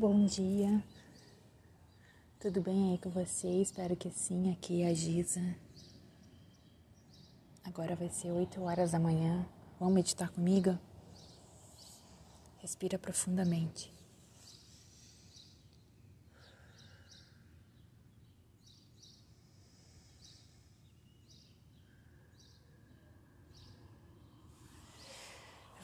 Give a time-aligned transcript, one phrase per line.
[0.00, 0.82] Bom dia,
[2.38, 3.48] tudo bem aí com você?
[3.60, 4.50] Espero que sim.
[4.50, 5.42] Aqui é a Giza.
[7.62, 9.46] Agora vai ser 8 horas da manhã.
[9.78, 10.78] Vamos meditar comigo?
[12.60, 13.92] Respira profundamente.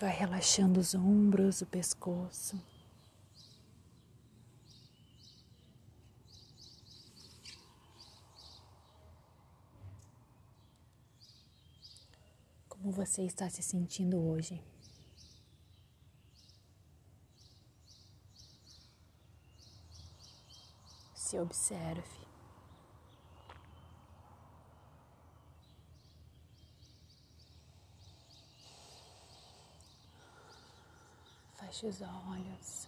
[0.01, 2.59] Vai relaxando os ombros, o pescoço.
[12.87, 14.63] Como você está se sentindo hoje?
[21.13, 22.21] Se observe.
[31.57, 32.87] Feche os olhos.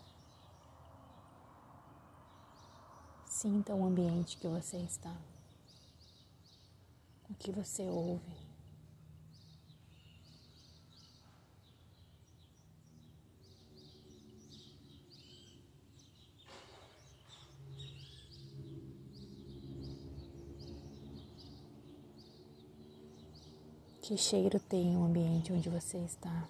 [3.27, 5.17] Sinta o ambiente que você está.
[7.29, 8.48] O que você ouve.
[24.09, 26.49] Que cheiro tem o ambiente onde você está?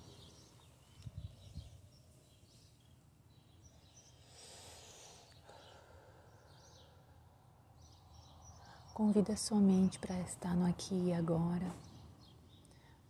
[8.95, 11.75] Convida sua mente para estar no aqui e agora.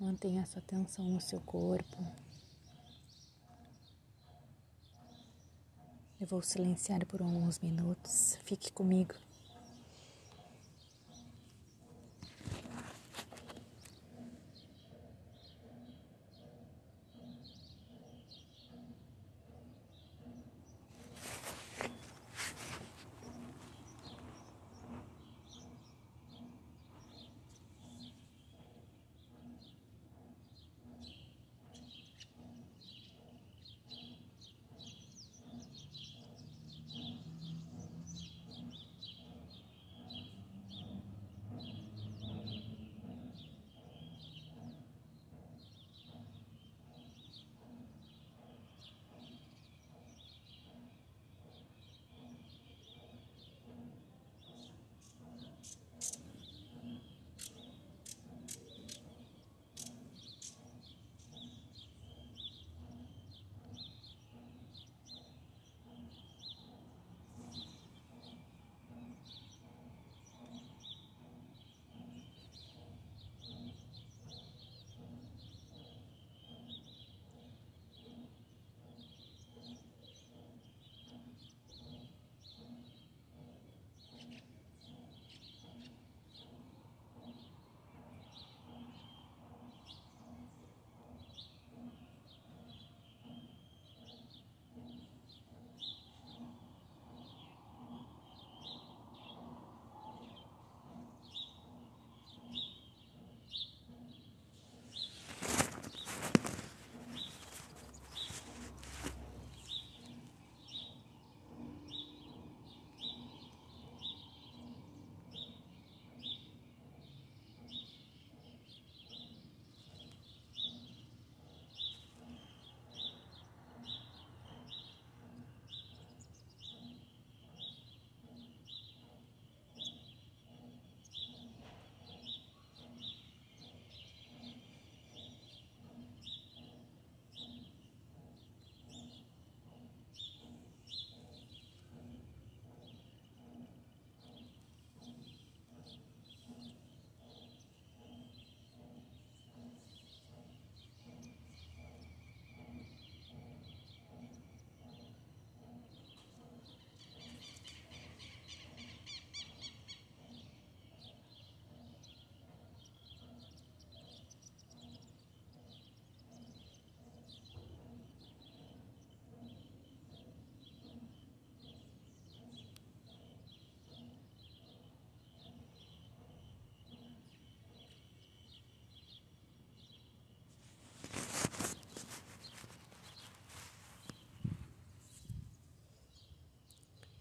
[0.00, 1.98] Mantenha sua atenção no seu corpo.
[6.19, 8.38] Eu vou silenciar por alguns minutos.
[8.44, 9.12] Fique comigo.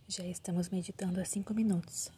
[0.09, 2.09] Já estamos meditando há cinco minutos.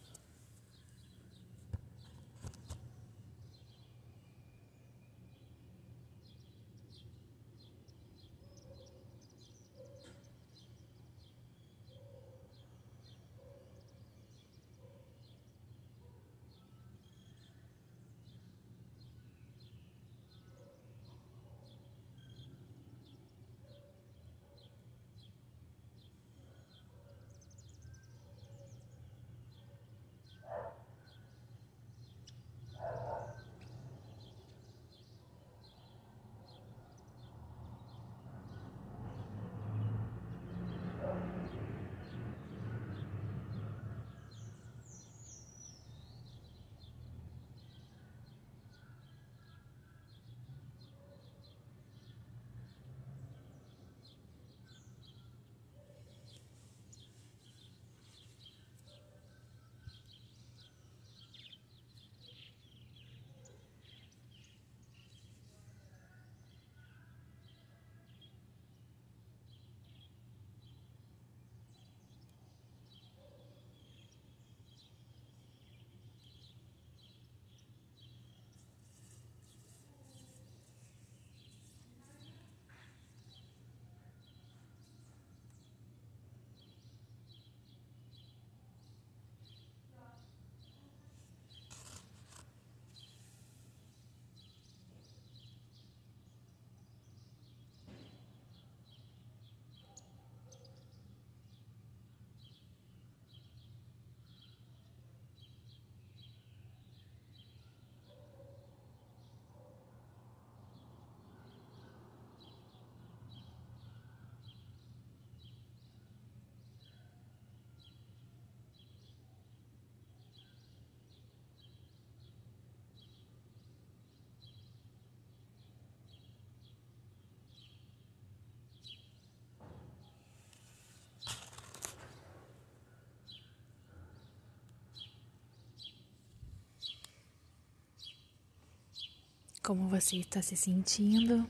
[139.70, 141.48] Como você está se sentindo.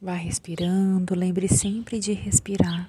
[0.00, 2.88] Vá respirando, lembre sempre de respirar.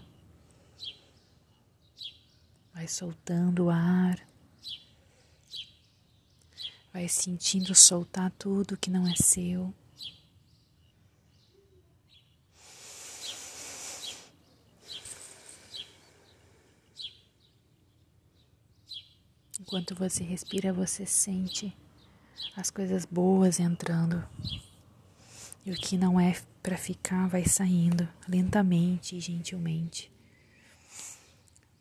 [2.71, 4.23] Vai soltando o ar.
[6.93, 9.73] Vai sentindo soltar tudo que não é seu.
[19.59, 21.75] Enquanto você respira, você sente
[22.57, 24.27] as coisas boas entrando.
[25.63, 30.11] E o que não é para ficar vai saindo lentamente e gentilmente.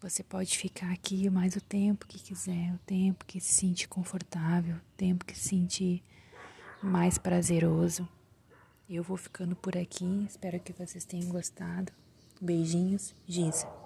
[0.03, 4.77] Você pode ficar aqui mais o tempo que quiser, o tempo que se sente confortável,
[4.77, 6.05] o tempo que se sente
[6.83, 8.07] mais prazeroso.
[8.89, 11.91] Eu vou ficando por aqui, espero que vocês tenham gostado.
[12.41, 13.86] Beijinhos, Giza.